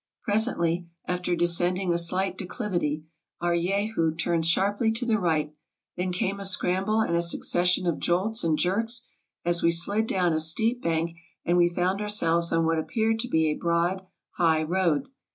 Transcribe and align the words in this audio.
Presently, 0.23 0.87
after 1.05 1.35
descend 1.35 1.77
ing 1.77 1.93
a 1.93 1.97
slight 1.99 2.35
declivity, 2.35 3.05
our 3.39 3.55
Jehu 3.55 4.15
turned 4.15 4.47
sharply 4.47 4.91
to 4.93 5.05
the 5.05 5.19
right; 5.19 5.53
then 5.95 6.11
came 6.11 6.39
a 6.39 6.43
scramble, 6.43 7.01
and 7.01 7.15
a 7.15 7.21
succession 7.21 7.85
of 7.85 7.99
jolts 7.99 8.43
and 8.43 8.57
jerks, 8.57 9.07
as 9.45 9.61
we 9.61 9.69
slid 9.69 10.07
down 10.07 10.33
a 10.33 10.39
steep 10.39 10.81
bank, 10.81 11.15
and 11.45 11.55
we 11.55 11.69
found 11.69 12.01
ourselves 12.01 12.51
on 12.51 12.65
what 12.65 12.79
appeared 12.79 13.19
to 13.19 13.27
be 13.27 13.51
a 13.51 13.53
broad 13.53 14.03
high 14.37 14.63
road. 14.63 15.07